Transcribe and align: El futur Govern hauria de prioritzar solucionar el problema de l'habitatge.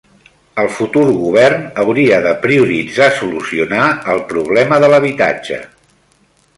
El 0.61 0.69
futur 0.77 1.03
Govern 1.09 1.67
hauria 1.83 2.19
de 2.29 2.33
prioritzar 2.47 3.11
solucionar 3.21 3.87
el 4.17 4.27
problema 4.35 4.85
de 4.87 4.93
l'habitatge. 4.95 5.63